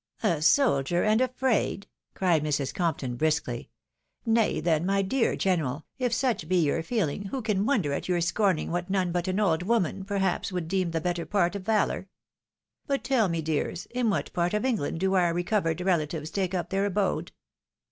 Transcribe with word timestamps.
"'A 0.23 0.41
soldier, 0.41 1.03
and 1.03 1.21
afraid?'" 1.21 1.85
cried 2.15 2.43
Mrs. 2.43 2.73
Compton, 2.73 3.15
briskly." 3.17 3.69
Nay, 4.25 4.59
then, 4.59 4.83
my 4.83 5.03
dear 5.03 5.35
general, 5.35 5.85
if 5.99 6.11
such 6.11 6.49
be 6.49 6.55
your 6.55 6.81
feeling, 6.81 7.25
who 7.25 7.39
can 7.43 7.67
wonder 7.67 7.93
at 7.93 8.09
your 8.09 8.19
scorning 8.19 8.71
what 8.71 8.89
none 8.89 9.11
but 9.11 9.27
an 9.27 9.39
old 9.39 9.61
woman, 9.61 10.03
perhaps, 10.03 10.51
would 10.51 10.67
deem 10.67 10.89
the 10.89 11.01
better 11.01 11.27
part 11.27 11.55
of 11.55 11.61
valour? 11.67 12.07
But 12.87 13.03
tell 13.03 13.29
me, 13.29 13.43
dears, 13.43 13.85
in 13.91 14.09
what 14.09 14.33
part 14.33 14.55
of 14.55 14.65
England 14.65 14.99
do 15.01 15.13
our 15.13 15.35
recovered 15.35 15.79
relatives 15.81 16.31
take 16.31 16.55
up 16.55 16.71
their 16.71 16.85
abode?" 16.87 17.31